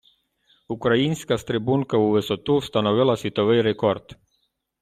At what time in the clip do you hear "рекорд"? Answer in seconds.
3.61-4.15